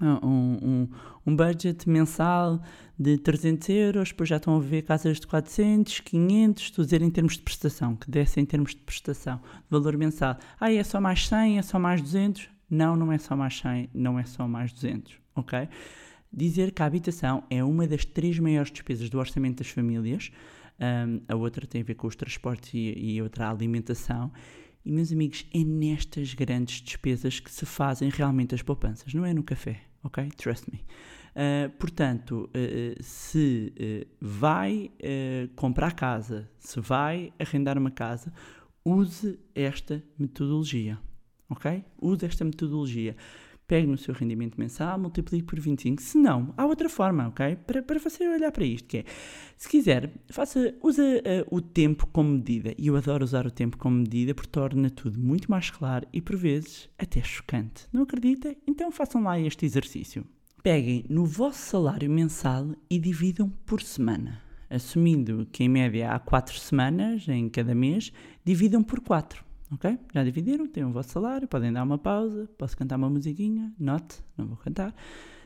um, 0.00 0.58
um, 0.62 0.88
um 1.26 1.36
budget 1.36 1.88
mensal 1.88 2.60
de 2.98 3.16
300 3.18 3.68
euros, 3.68 4.08
depois 4.08 4.28
já 4.28 4.36
estão 4.36 4.56
a 4.56 4.60
ver 4.60 4.82
casas 4.82 5.20
de 5.20 5.26
400, 5.26 6.00
500, 6.00 6.62
estou 6.62 6.82
a 6.82 6.84
dizer 6.84 7.02
em 7.02 7.10
termos 7.10 7.34
de 7.34 7.42
prestação, 7.42 7.96
que 7.96 8.10
desse 8.10 8.40
em 8.40 8.44
termos 8.44 8.74
de 8.74 8.80
prestação, 8.80 9.36
de 9.36 9.70
valor 9.70 9.96
mensal. 9.96 10.36
Ah, 10.60 10.72
é 10.72 10.82
só 10.82 11.00
mais 11.00 11.28
100, 11.28 11.58
é 11.58 11.62
só 11.62 11.78
mais 11.78 12.02
200? 12.02 12.48
Não, 12.70 12.96
não 12.96 13.12
é 13.12 13.18
só 13.18 13.36
mais 13.36 13.58
100, 13.58 13.90
não 13.94 14.18
é 14.18 14.24
só 14.24 14.46
mais 14.46 14.72
200, 14.72 15.14
ok? 15.34 15.68
Dizer 16.32 16.72
que 16.72 16.82
a 16.82 16.86
habitação 16.86 17.42
é 17.48 17.64
uma 17.64 17.86
das 17.86 18.04
três 18.04 18.38
maiores 18.38 18.70
despesas 18.70 19.08
do 19.08 19.18
orçamento 19.18 19.58
das 19.58 19.68
famílias, 19.68 20.30
um, 20.78 21.20
a 21.26 21.34
outra 21.34 21.66
tem 21.66 21.80
a 21.80 21.84
ver 21.84 21.94
com 21.94 22.06
os 22.06 22.14
transportes 22.14 22.74
e, 22.74 22.94
e 22.96 23.22
outra 23.22 23.46
a 23.46 23.50
alimentação, 23.50 24.30
e, 24.84 24.92
meus 24.92 25.12
amigos, 25.12 25.46
é 25.52 25.62
nestas 25.64 26.34
grandes 26.34 26.80
despesas 26.80 27.40
que 27.40 27.50
se 27.50 27.66
fazem 27.66 28.08
realmente 28.10 28.54
as 28.54 28.62
poupanças, 28.62 29.12
não 29.12 29.24
é 29.24 29.34
no 29.34 29.42
café, 29.42 29.82
ok? 30.02 30.28
Trust 30.36 30.68
me. 30.72 30.84
Uh, 31.34 31.70
portanto, 31.78 32.50
uh, 32.50 33.02
se 33.02 33.72
uh, 33.78 34.06
vai 34.20 34.90
comprar 35.54 35.92
casa, 35.94 36.50
se 36.58 36.80
vai 36.80 37.32
arrendar 37.38 37.78
uma 37.78 37.90
casa, 37.90 38.32
use 38.84 39.38
esta 39.54 40.02
metodologia, 40.18 40.98
ok? 41.48 41.84
Use 42.00 42.26
esta 42.26 42.44
metodologia. 42.44 43.14
Pegue 43.68 43.86
no 43.86 43.96
seu 43.96 44.12
rendimento 44.12 44.58
mensal, 44.58 44.98
multiplique 44.98 45.44
por 45.44 45.60
25. 45.60 46.02
Se 46.02 46.18
não, 46.18 46.52
há 46.56 46.66
outra 46.66 46.88
forma, 46.88 47.28
ok? 47.28 47.54
Para, 47.54 47.82
para 47.82 48.00
você 48.00 48.26
olhar 48.26 48.50
para 48.50 48.64
isto, 48.64 48.88
que 48.88 48.98
é, 48.98 49.04
se 49.56 49.68
quiser, 49.68 50.10
faça, 50.30 50.74
usa 50.82 51.02
o 51.50 51.60
tempo 51.60 52.08
como 52.08 52.30
medida. 52.30 52.74
E 52.76 52.88
eu 52.88 52.96
adoro 52.96 53.22
usar 53.22 53.46
o 53.46 53.50
tempo 53.50 53.76
como 53.76 53.94
medida 53.94 54.34
porque 54.34 54.50
torna 54.50 54.90
tudo 54.90 55.20
muito 55.20 55.48
mais 55.48 55.70
claro 55.70 56.04
e, 56.12 56.20
por 56.20 56.36
vezes, 56.36 56.88
até 56.98 57.22
chocante. 57.22 57.86
Não 57.92 58.02
acredita? 58.02 58.56
Então 58.66 58.90
façam 58.90 59.22
lá 59.22 59.38
este 59.38 59.64
exercício 59.64 60.26
peguem 60.62 61.04
no 61.08 61.24
vosso 61.24 61.60
salário 61.60 62.10
mensal 62.10 62.74
e 62.90 62.98
dividam 62.98 63.48
por 63.64 63.80
semana. 63.80 64.42
Assumindo 64.68 65.48
que 65.50 65.64
em 65.64 65.68
média 65.68 66.12
há 66.12 66.18
4 66.18 66.58
semanas 66.58 67.26
em 67.26 67.48
cada 67.48 67.74
mês, 67.74 68.12
dividam 68.44 68.82
por 68.82 69.00
4. 69.00 69.47
Ok? 69.70 69.98
Já 70.14 70.24
dividiram, 70.24 70.66
têm 70.66 70.84
o 70.84 70.92
vosso 70.92 71.10
salário, 71.10 71.46
podem 71.46 71.72
dar 71.72 71.82
uma 71.82 71.98
pausa, 71.98 72.48
posso 72.56 72.76
cantar 72.76 72.96
uma 72.96 73.10
musiquinha, 73.10 73.72
note, 73.78 74.22
não 74.36 74.46
vou 74.46 74.56
cantar. 74.56 74.94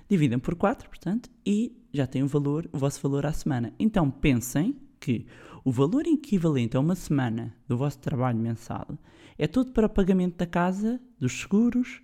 Dividam 0.09 0.39
por 0.39 0.55
4, 0.55 0.89
portanto, 0.89 1.31
e 1.45 1.77
já 1.93 2.07
têm 2.07 2.23
o 2.23 2.29
valor, 2.29 2.69
o 2.73 2.79
vosso 2.79 3.01
valor 3.03 3.27
à 3.27 3.33
semana. 3.33 3.73
Então 3.79 4.11
pensem 4.11 4.77
que 5.01 5.27
o 5.65 5.73
valor 5.73 6.07
equivalente 6.07 6.77
a 6.77 6.81
uma 6.81 6.95
semana 6.95 7.55
do 7.67 7.77
vosso 7.77 7.99
trabalho 7.99 8.39
mensal 8.39 8.87
é 9.39 9.47
todo 9.47 9.73
para 9.73 9.87
o 9.87 9.91
pagamento 9.91 10.37
da 10.37 10.47
casa, 10.47 11.01
dos 11.19 11.41
seguros, 11.41 12.01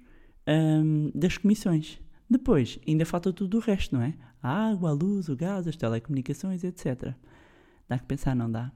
hum, 0.48 1.10
das 1.14 1.38
comissões. 1.38 2.00
Depois, 2.28 2.78
ainda 2.86 3.06
falta 3.06 3.32
tudo 3.32 3.58
o 3.58 3.60
resto, 3.60 3.94
não 3.94 4.02
é? 4.02 4.14
A 4.42 4.70
água, 4.70 4.90
a 4.90 4.92
luz, 4.92 5.28
o 5.28 5.36
gás, 5.36 5.66
as 5.66 5.76
telecomunicações, 5.76 6.62
etc. 6.64 7.14
Dá 7.88 7.98
que 7.98 8.06
pensar, 8.06 8.34
não 8.34 8.50
dá? 8.50 8.72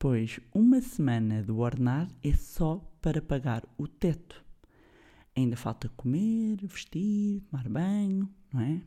Pois 0.00 0.38
uma 0.54 0.80
semana 0.80 1.42
do 1.42 1.58
ordenado 1.58 2.14
é 2.22 2.32
só 2.32 2.80
para 3.02 3.20
pagar 3.20 3.64
o 3.76 3.88
teto. 3.88 4.44
Ainda 5.36 5.56
falta 5.56 5.88
comer, 5.96 6.58
vestir, 6.62 7.40
tomar 7.50 7.68
banho, 7.68 8.28
não 8.54 8.60
é? 8.60 8.80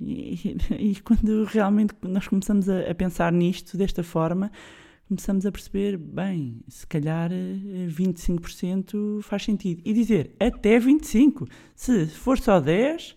E, 0.00 0.56
e, 0.78 0.90
e 0.92 1.00
quando 1.00 1.42
realmente 1.46 1.96
nós 2.02 2.28
começamos 2.28 2.68
a, 2.68 2.88
a, 2.88 2.94
pensar 2.94 3.32
nisto 3.32 3.76
desta 3.76 4.04
forma, 4.04 4.52
começamos 5.08 5.44
a 5.46 5.50
perceber, 5.50 5.96
bem, 5.96 6.60
se 6.68 6.86
calhar 6.86 7.30
25% 7.32 9.18
eh, 9.18 9.22
faz 9.22 9.42
sentido. 9.42 9.82
E 9.84 9.92
dizer 9.92 10.36
até 10.38 10.78
25%. 10.78 11.48
Se 11.74 12.06
for 12.06 12.38
só 12.38 12.60
10%, 12.60 13.16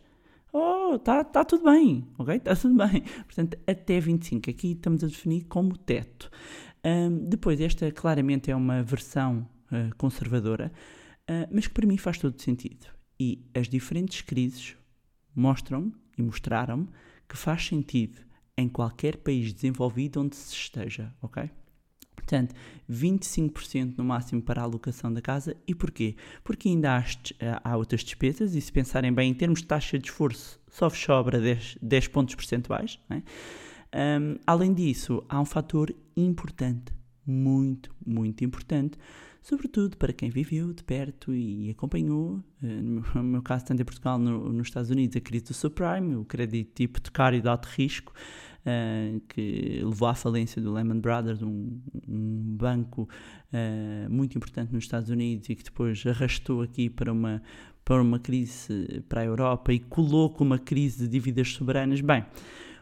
oh, 0.52 0.96
está 0.96 1.24
tá 1.24 1.46
tudo 1.46 1.66
bem, 1.66 2.08
ok? 2.18 2.38
Está 2.38 2.56
tudo 2.56 2.76
bem. 2.76 3.04
Portanto, 3.24 3.56
até 3.68 4.00
25. 4.00 4.50
Aqui 4.50 4.72
estamos 4.72 5.04
a 5.04 5.08
definir 5.08 5.44
como 5.44 5.78
teto. 5.78 6.32
Depois, 7.28 7.60
esta 7.60 7.92
claramente 7.92 8.52
é 8.52 8.56
uma 8.56 8.84
versão 8.84 9.48
uh, 9.72 9.96
conservadora, 9.98 10.72
uh, 11.30 11.48
mas 11.52 11.68
que 11.68 11.74
para 11.74 11.88
mim 11.88 11.98
faz 11.98 12.18
todo 12.18 12.40
sentido. 12.40 12.88
E 13.20 13.44
as 13.54 13.68
diferentes 13.68 14.22
crises 14.22 14.76
mostram 15.36 15.92
e 16.18 16.22
mostraram 16.22 16.88
que 17.28 17.38
faz 17.38 17.66
sentido 17.66 18.20
em 18.58 18.70
qualquer 18.70 19.18
país 19.18 19.54
desenvolvido 19.54 20.22
onde 20.22 20.36
se 20.36 20.54
esteja, 20.54 21.14
ok? 21.22 21.50
Portanto, 22.16 22.56
25% 22.90 23.98
no 23.98 24.04
máximo 24.04 24.42
para 24.42 24.62
a 24.62 24.64
alocação 24.64 25.14
da 25.14 25.22
casa. 25.22 25.56
E 25.68 25.76
porquê? 25.76 26.16
Porque 26.44 26.70
ainda 26.70 26.98
há, 26.98 27.04
eh, 27.40 27.60
há, 27.64 27.78
outras 27.78 28.04
despesas, 28.04 28.56
e 28.56 28.62
se 28.62 28.72
pensarem 28.72 29.14
bem 29.14 29.30
em 29.30 29.34
termos 29.34 29.62
de 29.62 29.68
taxa 29.68 30.00
de 30.00 30.06
esforço, 30.10 30.60
só 30.68 30.90
sobra 30.90 31.40
10, 31.40 31.78
10 31.82 32.08
pontos 32.08 32.34
percentuais. 32.34 33.00
É? 33.10 33.22
Um, 34.20 34.38
além 34.48 34.74
disso, 34.74 35.24
há 35.30 35.40
um 35.40 35.46
fator 35.46 35.94
importante, 36.16 36.94
muito, 37.26 37.94
muito 38.06 38.44
importante, 38.44 38.98
sobretudo 39.42 39.98
para 39.98 40.14
quem 40.14 40.30
viveu 40.30 40.74
de 40.74 40.84
perto 40.84 41.34
e 41.34 41.70
acompanhou, 41.70 42.44
eh, 42.64 42.68
no 42.68 43.24
meu 43.24 43.42
caso, 43.42 43.66
tanto 43.66 43.82
em 43.82 43.86
Portugal 43.86 44.18
no, 44.18 44.52
nos 44.52 44.68
Estados 44.68 44.90
Unidos, 44.90 45.16
a 45.16 45.22
crise 45.22 45.46
do 45.46 45.54
subprime, 45.54 46.16
o 46.16 46.26
crédito 46.26 46.82
hipotecário 46.82 47.42
de 47.42 47.48
alto 47.48 47.68
risco, 47.68 48.14
uh, 48.66 49.20
que 49.30 49.82
levou 49.84 50.08
à 50.08 50.16
falência 50.16 50.62
do 50.62 50.74
Lehman 50.74 51.00
Brothers, 51.00 51.42
um, 51.42 51.80
um 52.08 52.56
banco 52.58 53.08
uh, 53.54 54.10
muito 54.10 54.38
importante 54.38 54.74
nos 54.74 54.84
Estados 54.84 55.10
Unidos 55.10 55.50
e 55.50 55.56
que 55.56 55.64
depois 55.64 56.04
arrastou 56.06 56.62
aqui 56.62 56.90
para 56.90 57.12
uma, 57.12 57.42
para 57.84 58.02
uma 58.02 58.20
crise 58.20 59.04
para 59.08 59.22
a 59.22 59.26
Europa 59.26 59.72
e 59.72 59.80
colou 59.80 60.30
com 60.30 60.44
uma 60.44 60.60
crise 60.60 61.04
de 61.04 61.08
dívidas 61.08 61.54
soberanas. 61.54 62.02
Bem, 62.02 62.26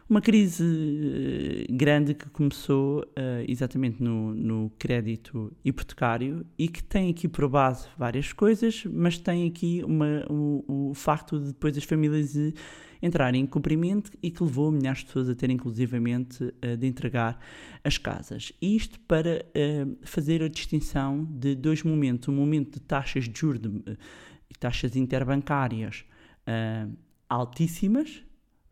uma 0.08 0.20
crise 0.20 1.66
grande 1.70 2.14
que 2.14 2.28
começou 2.28 3.00
uh, 3.00 3.44
exatamente 3.48 4.02
no, 4.02 4.34
no, 4.34 4.70
crédito 4.78 5.50
hipotecário 5.64 6.44
e 6.58 6.68
que 6.68 6.82
tem 6.82 7.10
aqui 7.10 7.26
por 7.26 7.48
base 7.48 7.88
várias 7.96 8.32
coisas, 8.32 8.84
mas 8.84 9.18
tem 9.18 9.48
aqui 9.48 9.82
uma, 9.84 10.24
o, 10.28 10.90
o 10.90 10.94
facto 10.94 11.38
de 11.38 11.46
depois 11.46 11.76
as 11.78 11.84
famílias 11.84 12.36
entrar 13.00 13.34
em 13.34 13.46
cumprimento 13.46 14.10
e 14.22 14.30
que 14.30 14.42
levou 14.42 14.70
milhares 14.70 15.00
de 15.00 15.06
pessoas 15.06 15.28
a 15.28 15.34
ter 15.34 15.48
inclusivamente 15.48 16.44
uh, 16.44 16.76
de 16.76 16.86
entregar 16.86 17.38
as 17.82 17.96
casas. 17.96 18.52
Isto 18.60 19.00
para 19.00 19.44
fazer 20.02 20.42
a 20.42 20.48
distinção 20.48 21.24
de 21.24 21.54
dois 21.54 21.82
momentos, 21.82 22.28
um 22.28 22.34
momento 22.34 22.74
de 22.74 22.80
taxas 22.80 23.28
de 23.28 23.38
juros 23.38 23.60
e 24.50 24.54
taxas 24.58 24.96
interbancárias 24.96 26.04
altíssimas, 27.28 28.22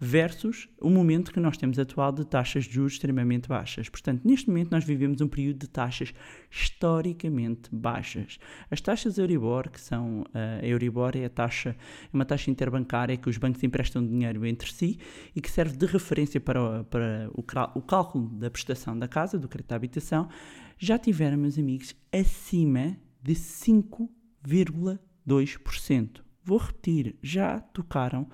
versus 0.05 0.69
o 0.81 0.91
momento 0.91 1.33
que 1.33 1.39
nós 1.39 1.57
temos 1.57 1.79
atual 1.79 2.11
de 2.11 2.25
taxas 2.25 2.65
de 2.65 2.73
juros 2.73 2.95
extremamente 2.95 3.49
baixas. 3.49 3.89
Portanto, 3.89 4.23
neste 4.25 4.49
momento 4.49 4.73
nós 4.73 4.83
vivemos 4.83 5.21
um 5.21 5.29
período 5.29 5.61
de 5.61 5.69
taxas 5.69 6.13
historicamente 6.51 7.69
baixas. 7.71 8.41
As 8.69 8.81
taxas 8.81 9.17
Euribor, 9.17 9.71
que 9.71 9.81
são 9.81 10.25
eh, 10.35 10.59
a 10.61 10.67
Euribor 10.67 11.13
é 11.15 11.27
a 11.27 11.31
taxa, 11.31 11.71
é 11.71 11.77
uma 12.13 12.25
taxa 12.25 12.51
interbancária 12.51 13.17
que 13.17 13.31
os 13.31 13.39
bancos 13.39 13.63
emprestam 13.63 14.05
dinheiro 14.05 14.45
entre 14.45 14.73
si 14.73 14.99
e 15.37 15.41
que 15.41 15.49
serve 15.49 15.77
de 15.77 15.87
referência 15.87 16.41
para, 16.41 16.81
o, 16.81 16.85
para 16.85 17.31
o, 17.33 17.45
o 17.79 17.83
cálculo 17.83 18.29
da 18.31 18.51
prestação 18.51 18.99
da 18.99 19.07
casa, 19.07 19.39
do 19.39 19.47
crédito 19.47 19.71
à 19.71 19.77
habitação, 19.77 20.29
já 20.77 20.99
tiveram, 20.99 21.39
meus 21.39 21.57
amigos, 21.57 21.95
acima 22.13 22.97
de 23.23 23.35
5,2%. 23.35 26.23
Vou 26.43 26.59
repetir, 26.59 27.15
já 27.23 27.61
tocaram 27.61 28.27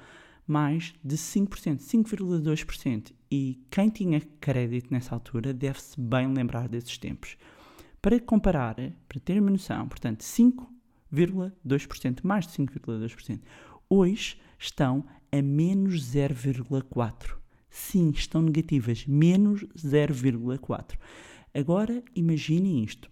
mais 0.49 0.95
de 1.05 1.17
5%, 1.17 1.79
5,2%. 1.79 3.13
E 3.31 3.63
quem 3.71 3.91
tinha 3.91 4.21
crédito 4.41 4.91
nessa 4.91 5.15
altura 5.15 5.53
deve-se 5.53 6.01
bem 6.01 6.33
lembrar 6.33 6.67
desses 6.69 6.97
tempos. 6.97 7.37
Para 8.01 8.19
comparar, 8.19 8.77
para 9.09 9.21
ter 9.21 9.41
uma 9.41 9.51
noção, 9.51 9.87
portanto, 9.87 10.23
5,2%, 10.23 12.21
mais 12.23 12.47
de 12.47 12.53
5,2%, 12.55 13.41
hoje 13.89 14.41
estão 14.59 15.05
a 15.31 15.43
menos 15.43 16.01
0,4%. 16.15 17.37
Sim, 17.71 18.11
estão 18.11 18.41
negativas, 18.41 19.05
menos 19.07 19.63
0,4%. 19.77 20.97
Agora 21.55 22.03
imaginem 22.15 22.83
isto. 22.83 23.11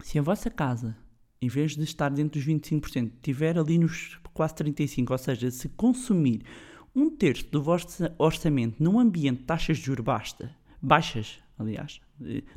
Se 0.00 0.18
a 0.18 0.22
vossa 0.22 0.48
casa, 0.50 0.96
em 1.40 1.48
vez 1.48 1.76
de 1.76 1.82
estar 1.82 2.10
dentro 2.10 2.38
dos 2.38 2.48
25%, 2.48 3.14
estiver 3.14 3.58
ali 3.58 3.78
nos 3.78 4.19
quase 4.32 4.54
35%, 4.54 5.10
ou 5.10 5.18
seja, 5.18 5.50
se 5.50 5.68
consumir 5.70 6.42
um 6.94 7.10
terço 7.10 7.46
do 7.50 7.62
vosso 7.62 8.04
orçamento 8.18 8.82
num 8.82 8.98
ambiente 8.98 9.38
de 9.38 9.44
taxas 9.44 9.78
de 9.78 9.84
juros 9.84 10.04
basta, 10.04 10.54
baixas, 10.82 11.38
aliás, 11.58 12.00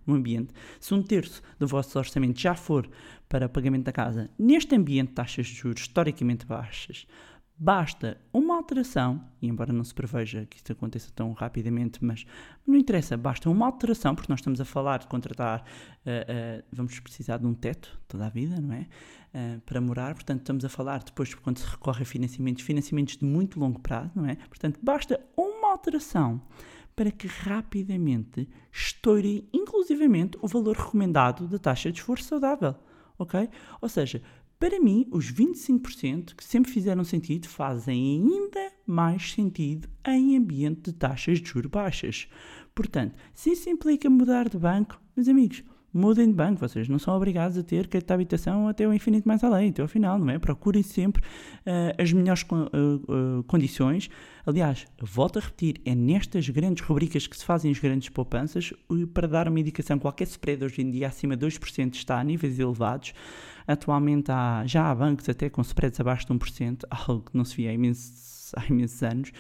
num 0.06 0.15
ambiente, 0.15 0.53
se 0.80 0.94
um 0.94 1.03
terço 1.03 1.42
do 1.60 1.68
vosso 1.68 1.98
orçamento 1.98 2.39
já 2.39 2.56
for 2.56 2.89
para 3.30 3.50
pagamento 3.50 3.86
da 3.86 3.92
casa, 3.92 4.30
neste 4.38 4.75
ambiente 4.75 5.10
de 5.10 5.15
taxas 5.15 5.48
de 5.48 5.53
juros 5.53 5.82
historicamente 5.82 6.46
baixas, 6.46 7.08
basta 7.63 8.17
uma 8.34 8.58
alteração, 8.58 9.24
e 9.41 9.48
embora 9.48 9.72
não 9.72 9.86
se 9.86 9.93
preveja 9.93 10.46
que 10.50 10.58
isto 10.58 10.74
aconteça 10.74 11.10
tão 11.15 11.32
rapidamente, 11.32 12.03
mas 12.03 12.25
não 12.67 12.75
interessa, 12.75 13.15
basta 13.15 13.50
uma 13.50 13.65
alteração, 13.65 14.13
porque 14.13 14.29
nós 14.29 14.41
estamos 14.41 14.60
a 14.60 14.65
falar 14.65 15.00
de 15.00 15.08
contratar, 15.08 15.63
eh, 16.05 16.25
eh, 16.27 16.63
vamos 16.74 17.00
precisar 17.00 17.38
de 17.38 17.46
um 17.46 17.53
teto 17.53 17.98
toda 18.05 18.25
a 18.25 18.29
vida, 18.29 18.60
não 18.60 18.74
é? 18.74 18.86
Eh, 19.34 19.60
para 19.65 19.79
morar, 19.79 20.13
portanto 20.13 20.39
estamos 20.39 20.65
a 20.65 20.70
falar 20.70 21.03
depois 21.05 21.34
quando 21.36 21.60
se 21.60 21.65
recorre 21.65 22.03
a 22.03 22.05
financiamentos, 22.05 22.65
financiamentos 22.65 23.15
de 23.15 23.24
muito 23.24 23.58
longo 23.58 23.79
prazo, 23.79 24.12
não 24.13 24.25
é? 24.25 24.36
Portanto, 24.36 24.77
basta 24.84 25.17
uma 25.38 25.72
alteração 25.72 26.41
para 26.98 27.12
que 27.12 27.27
rapidamente 27.27 28.46
estoure 28.74 29.48
inclusivamente 29.53 30.38
o 30.41 30.50
valor 30.50 30.75
recomendado 30.75 31.48
da 31.48 31.58
taxa 31.58 31.93
de 31.93 32.00
esforço 32.00 32.25
saudável, 32.25 32.75
ok? 33.17 33.50
Ou 33.79 33.88
seja, 33.88 34.22
para 34.63 34.79
mim, 34.79 35.05
os 35.12 35.29
25% 35.29 36.36
que 36.38 36.43
sempre 36.46 36.72
fizeram 36.72 37.03
sentido 37.03 37.50
fazem 37.50 38.15
ainda 38.15 38.72
mais 38.88 39.34
sentido 39.34 39.89
em 40.08 40.38
ambiente 40.38 40.84
de 40.84 40.93
taxas 40.93 41.41
de 41.41 41.50
juros 41.50 41.70
baixas. 41.70 42.29
Portanto, 42.74 43.13
se 43.34 43.51
isso 43.51 43.70
implica 43.70 44.10
mudar 44.10 44.48
de 44.48 44.58
banco, 44.58 45.01
meus 45.17 45.27
amigos, 45.27 45.65
mudem 45.93 46.27
de 46.27 46.33
banco. 46.33 46.59
Vocês 46.59 46.89
não 46.89 46.97
são 46.97 47.15
obrigados 47.15 47.57
a 47.57 47.63
ter 47.63 47.88
crédito 47.88 48.07
de 48.07 48.13
habitação 48.13 48.67
até 48.67 48.88
o 48.88 48.93
infinito 48.93 49.27
mais 49.27 49.43
além, 49.43 49.69
até 49.69 49.81
ao 49.81 49.88
final, 49.88 50.17
não 50.17 50.29
é? 50.29 50.39
Procurem 50.39 50.81
sempre 50.81 51.21
uh, 51.21 52.01
as 52.01 52.12
melhores 52.12 52.43
uh, 52.43 53.39
uh, 53.39 53.43
condições. 53.43 54.09
Aliás, 54.45 54.85
volto 55.01 55.38
a 55.38 55.41
repetir, 55.41 55.79
é 55.85 55.93
nestas 55.93 56.50
grandes 56.50 56.83
rubricas 56.83 57.27
que 57.27 57.38
se 57.38 57.45
fazem 57.45 57.71
as 57.71 57.79
grandes 57.79 58.09
poupanças 58.09 58.73
para 59.13 59.27
dar 59.27 59.47
uma 59.47 59.59
indicação. 59.59 60.00
Qualquer 60.00 60.25
spread 60.25 60.65
hoje 60.65 60.81
em 60.81 60.89
dia 60.89 61.07
acima 61.07 61.38
de 61.38 61.45
2% 61.45 61.93
está 61.93 62.19
a 62.19 62.23
níveis 62.23 62.59
elevados. 62.59 63.13
Atualmente 63.65 64.31
há, 64.31 64.63
já 64.65 64.89
há 64.89 64.95
bancos 64.95 65.29
até 65.29 65.50
com 65.50 65.62
spreads 65.62 66.00
abaixo 66.00 66.27
de 66.27 66.33
1%, 66.33 66.83
algo 67.07 67.21
que 67.21 67.38
não 67.38 67.45
se 67.45 67.55
via 67.55 67.69
há 67.69 67.73
imensos, 67.73 68.42
há 68.55 68.65
imensos 68.67 69.01
anos. 69.03 69.31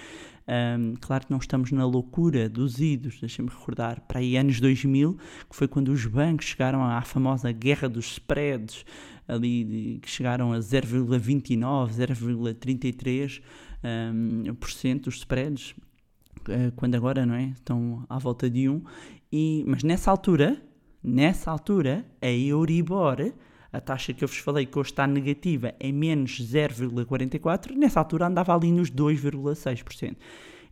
Um, 0.45 0.95
claro 0.99 1.25
que 1.25 1.31
não 1.31 1.37
estamos 1.37 1.71
na 1.71 1.85
loucura 1.85 2.49
dos 2.49 2.79
idos, 2.79 3.19
deixem-me 3.19 3.49
recordar, 3.49 4.01
para 4.01 4.19
aí 4.19 4.35
anos 4.35 4.59
2000, 4.59 5.17
que 5.49 5.55
foi 5.55 5.67
quando 5.67 5.89
os 5.89 6.05
bancos 6.05 6.47
chegaram 6.47 6.83
à 6.83 7.01
famosa 7.01 7.51
guerra 7.51 7.87
dos 7.87 8.11
spreads, 8.13 8.85
ali 9.27 9.99
que 10.01 10.09
chegaram 10.09 10.51
a 10.51 10.59
0,29, 10.59 11.91
0,33% 11.91 13.41
um, 13.83 14.53
por 14.55 14.69
cento 14.69 15.09
spreads, 15.09 15.71
uh, 15.71 16.71
quando 16.75 16.95
agora 16.95 17.25
não 17.25 17.35
é? 17.35 17.45
estão 17.49 18.05
à 18.09 18.17
volta 18.17 18.49
de 18.49 18.67
1. 18.67 18.83
E, 19.31 19.63
mas 19.65 19.81
nessa 19.83 20.11
altura, 20.11 20.61
nessa 21.01 21.51
altura, 21.51 22.05
a 22.21 22.29
Euribor 22.29 23.33
a 23.73 23.81
taxa 23.81 24.13
que 24.13 24.23
eu 24.23 24.27
vos 24.27 24.37
falei 24.37 24.67
que 24.67 24.77
hoje 24.77 24.91
está 24.91 25.07
negativa 25.07 25.73
é 25.79 25.91
menos 25.91 26.39
0,44, 26.39 27.75
nessa 27.75 27.99
altura 27.99 28.27
andava 28.27 28.55
ali 28.55 28.71
nos 28.71 28.91
2,6%. 28.91 30.15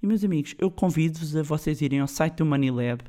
E 0.02 0.08
meus 0.08 0.24
amigos, 0.24 0.56
eu 0.60 0.70
convido-vos 0.70 1.36
a 1.36 1.42
vocês 1.42 1.82
irem 1.82 2.00
ao 2.00 2.08
site 2.08 2.36
do 2.38 2.46
MoneyLab 2.46 3.04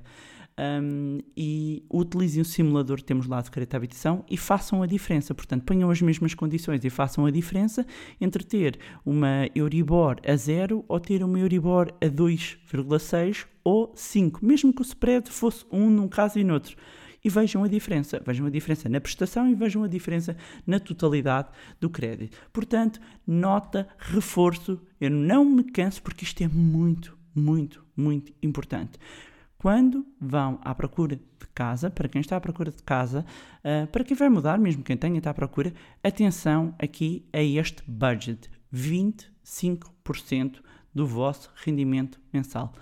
um, 0.59 1.19
e 1.37 1.83
utilizem 1.91 2.43
o 2.43 2.45
simulador 2.45 2.99
que 2.99 3.05
temos 3.05 3.27
lá 3.27 3.41
de 3.41 3.51
crédito 3.51 3.75
à 3.75 3.77
habitação 3.77 4.25
e 4.31 4.37
façam 4.37 4.83
a 4.83 4.87
diferença. 4.87 5.35
Portanto, 5.35 5.65
ponham 5.65 5.91
as 5.91 6.01
mesmas 6.01 6.35
condições 6.35 6.85
e 6.85 6.91
façam 6.91 7.27
a 7.27 7.31
diferença 7.31 7.87
entre 8.21 8.45
ter 8.45 8.79
uma 9.05 9.49
Euribor 9.55 10.17
a 10.27 10.37
0 10.37 10.85
ou 10.89 11.01
ter 11.01 11.23
uma 11.23 11.39
Euribor 11.39 11.93
a 12.01 12.07
2,6 12.07 13.47
ou 13.65 13.93
5, 13.95 14.45
mesmo 14.45 14.73
que 14.73 14.83
o 14.83 14.85
spread 14.85 15.31
fosse 15.31 15.65
um 15.71 15.89
num 15.89 16.09
caso 16.09 16.39
e 16.39 16.45
no 16.45 16.55
outro 16.55 16.77
e 17.25 17.29
vejam 17.29 17.63
a 17.63 17.69
diferença. 17.69 18.21
Vejam 18.25 18.47
a 18.47 18.51
diferença 18.51 18.89
na 18.89 19.01
prestação 19.01 19.49
e 19.49 19.55
vejam 19.55 19.85
a 19.85 19.89
diferença 19.89 20.37
na 20.67 20.81
totalidade 20.81 21.49
do 21.81 21.89
crédito. 21.89 22.37
Portanto, 22.53 23.01
nota, 23.27 23.89
reforço, 23.99 24.81
eu 25.01 25.11
não 25.11 25.45
me 25.45 25.65
canso 25.65 26.03
porque 26.03 26.25
isto 26.25 26.43
é 26.43 26.49
muito, 26.49 27.17
muito, 27.35 27.85
muito 27.97 28.33
importante. 28.43 28.99
Quando 29.57 30.05
vão 30.21 30.59
à 30.65 30.75
procura 30.75 31.15
de 31.15 31.47
casa, 31.55 31.89
para 31.89 32.09
quem 32.09 32.21
está 32.21 32.37
à 32.37 32.41
procura 32.41 32.73
de 32.73 32.83
casa, 32.83 33.25
uh, 33.61 33.87
para 33.87 34.03
quem 34.03 34.17
vai 34.17 34.29
mudar, 34.29 34.59
mesmo 34.59 34.83
quem 34.83 34.97
tenha 34.97 35.19
está 35.19 35.31
à 35.31 35.35
procura, 35.35 35.73
atenção 36.03 36.75
aqui 36.81 37.25
a 37.33 37.41
este 37.41 37.81
budget: 37.87 38.51
25% 38.75 40.61
do 40.93 41.07
vosso 41.07 41.49
rendimento 41.65 42.21
mensal. 42.33 42.73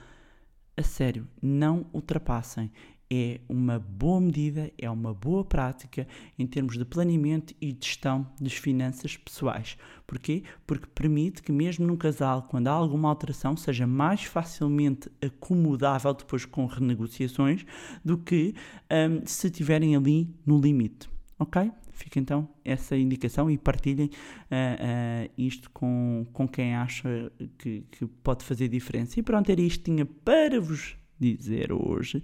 A 0.74 0.82
sério, 0.82 1.28
não 1.42 1.84
ultrapassem 1.92 2.72
é 3.12 3.40
uma 3.48 3.78
boa 3.78 4.20
medida, 4.20 4.70
é 4.78 4.88
uma 4.88 5.12
boa 5.12 5.44
prática 5.44 6.06
em 6.38 6.46
termos 6.46 6.78
de 6.78 6.84
planeamento 6.84 7.52
e 7.60 7.76
gestão 7.78 8.24
das 8.40 8.52
finanças 8.52 9.16
pessoais. 9.16 9.76
Porquê? 10.06 10.44
Porque 10.64 10.86
permite 10.94 11.42
que, 11.42 11.50
mesmo 11.50 11.86
num 11.86 11.96
casal, 11.96 12.42
quando 12.42 12.68
há 12.68 12.72
alguma 12.72 13.08
alteração, 13.08 13.56
seja 13.56 13.86
mais 13.86 14.22
facilmente 14.22 15.10
acomodável 15.20 16.14
depois 16.14 16.44
com 16.44 16.66
renegociações 16.66 17.66
do 18.04 18.16
que 18.16 18.54
um, 18.90 19.26
se 19.26 19.48
estiverem 19.48 19.96
ali 19.96 20.32
no 20.46 20.60
limite. 20.60 21.10
Ok? 21.36 21.70
Fica 21.90 22.18
então 22.18 22.48
essa 22.64 22.96
indicação 22.96 23.50
e 23.50 23.58
partilhem 23.58 24.06
uh, 24.06 25.26
uh, 25.26 25.30
isto 25.36 25.68
com, 25.70 26.26
com 26.32 26.48
quem 26.48 26.74
acha 26.74 27.30
que, 27.58 27.84
que 27.90 28.06
pode 28.06 28.44
fazer 28.44 28.68
diferença. 28.68 29.18
E 29.18 29.22
pronto, 29.22 29.50
era 29.50 29.60
isto 29.60 29.80
que 29.80 29.90
tinha 29.90 30.06
para 30.06 30.60
vos 30.60 30.96
dizer 31.18 31.72
hoje 31.72 32.22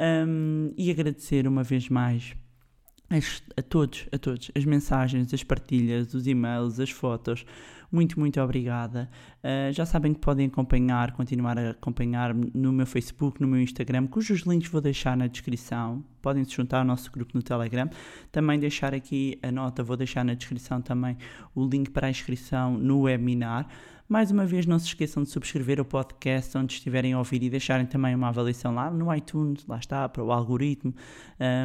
um, 0.00 0.72
e 0.76 0.90
agradecer 0.90 1.46
uma 1.46 1.62
vez 1.62 1.88
mais 1.88 2.34
as, 3.10 3.42
a 3.56 3.62
todos, 3.62 4.06
a 4.12 4.18
todos, 4.18 4.50
as 4.54 4.64
mensagens, 4.64 5.32
as 5.32 5.42
partilhas, 5.42 6.12
os 6.14 6.26
e-mails, 6.26 6.78
as 6.78 6.90
fotos. 6.90 7.44
Muito, 7.90 8.20
muito 8.20 8.38
obrigada. 8.38 9.08
Uh, 9.42 9.72
já 9.72 9.86
sabem 9.86 10.12
que 10.12 10.20
podem 10.20 10.46
acompanhar, 10.46 11.12
continuar 11.12 11.58
a 11.58 11.70
acompanhar 11.70 12.34
no 12.34 12.70
meu 12.70 12.84
Facebook, 12.84 13.40
no 13.40 13.48
meu 13.48 13.62
Instagram, 13.62 14.06
cujos 14.06 14.40
links 14.42 14.70
vou 14.70 14.82
deixar 14.82 15.16
na 15.16 15.26
descrição. 15.26 16.04
Podem 16.20 16.44
se 16.44 16.54
juntar 16.54 16.80
ao 16.80 16.84
nosso 16.84 17.10
grupo 17.10 17.32
no 17.34 17.42
Telegram. 17.42 17.88
Também 18.30 18.58
deixar 18.58 18.92
aqui 18.92 19.38
a 19.42 19.50
nota, 19.50 19.82
vou 19.82 19.96
deixar 19.96 20.22
na 20.22 20.34
descrição 20.34 20.82
também 20.82 21.16
o 21.54 21.66
link 21.66 21.90
para 21.90 22.08
a 22.08 22.10
inscrição 22.10 22.76
no 22.76 23.00
webinar. 23.00 23.66
Mais 24.08 24.30
uma 24.30 24.46
vez, 24.46 24.64
não 24.64 24.78
se 24.78 24.86
esqueçam 24.86 25.22
de 25.22 25.28
subscrever 25.28 25.78
o 25.78 25.84
podcast 25.84 26.56
onde 26.56 26.72
estiverem 26.72 27.12
a 27.12 27.18
ouvir 27.18 27.42
e 27.42 27.50
deixarem 27.50 27.84
também 27.84 28.14
uma 28.14 28.28
avaliação 28.28 28.74
lá 28.74 28.90
no 28.90 29.14
iTunes, 29.14 29.66
lá 29.66 29.76
está, 29.76 30.08
para 30.08 30.24
o 30.24 30.32
algoritmo 30.32 30.94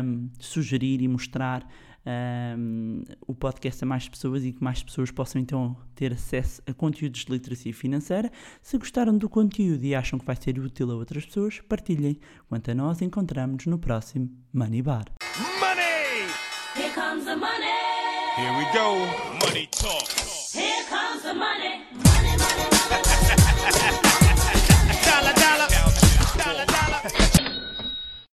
um, 0.03 0.29
sugerir 0.37 1.01
e 1.01 1.07
mostrar 1.07 1.65
um, 2.05 3.05
o 3.25 3.33
podcast 3.33 3.81
a 3.81 3.87
mais 3.87 4.09
pessoas 4.09 4.43
e 4.43 4.51
que 4.51 4.61
mais 4.61 4.83
pessoas 4.83 5.09
possam 5.09 5.41
então 5.41 5.77
ter 5.95 6.11
acesso 6.11 6.61
a 6.67 6.73
conteúdos 6.73 7.23
de 7.23 7.31
literacia 7.31 7.73
financeira. 7.73 8.29
Se 8.61 8.77
gostaram 8.77 9.17
do 9.17 9.29
conteúdo 9.29 9.81
e 9.85 9.95
acham 9.95 10.19
que 10.19 10.25
vai 10.25 10.35
ser 10.35 10.59
útil 10.59 10.91
a 10.91 10.95
outras 10.95 11.25
pessoas, 11.25 11.61
partilhem. 11.61 12.19
Quanto 12.49 12.71
a 12.71 12.75
nós, 12.75 13.01
encontramos 13.01 13.65
no 13.67 13.79
próximo 13.79 14.29
Money 14.51 14.81
Bar. 14.81 15.05
Money! 15.61 16.27
Here 16.75 16.93
comes 16.93 17.23
the 17.23 17.37
money. 17.37 17.71
Here 18.35 18.51
we 18.57 18.65
go. 18.73 19.45
Money 19.45 19.67
talk. 19.71 20.09
Here 20.53 20.83
comes 20.89 21.23
the 21.23 21.33
money. 21.33 22.12
dollar, 25.05 25.33
dollar, 25.35 25.69
dollar, 26.37 26.65
dollar. 26.65 27.52